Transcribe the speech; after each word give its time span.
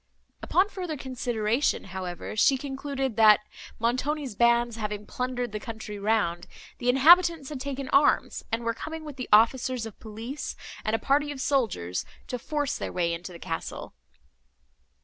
Upon 0.41 0.67
further 0.67 0.97
consideration, 0.97 1.83
however, 1.93 2.35
she 2.35 2.57
concluded, 2.57 3.17
that, 3.17 3.41
Montoni's 3.77 4.33
bands 4.33 4.77
having 4.77 5.05
plundered 5.05 5.51
the 5.51 5.59
country 5.59 5.99
round, 5.99 6.47
the 6.79 6.89
inhabitants 6.89 7.49
had 7.49 7.59
taken 7.61 7.87
arms, 7.89 8.43
and 8.51 8.63
were 8.63 8.73
coming 8.73 9.05
with 9.05 9.17
the 9.17 9.29
officers 9.31 9.85
of 9.85 9.99
police 9.99 10.55
and 10.83 10.95
a 10.95 10.97
party 10.97 11.31
of 11.31 11.39
soldiers, 11.39 12.03
to 12.29 12.39
force 12.39 12.79
their 12.79 12.91
way 12.91 13.13
into 13.13 13.31
the 13.31 13.37
castle. 13.37 13.93